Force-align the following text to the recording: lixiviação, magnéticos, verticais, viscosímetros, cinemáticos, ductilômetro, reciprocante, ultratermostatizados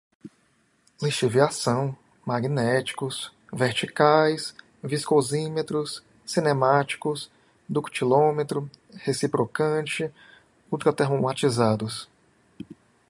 lixiviação, 0.99 1.95
magnéticos, 2.25 3.31
verticais, 3.53 4.55
viscosímetros, 4.83 6.01
cinemáticos, 6.25 7.29
ductilômetro, 7.69 8.67
reciprocante, 8.97 10.09
ultratermostatizados 10.71 12.09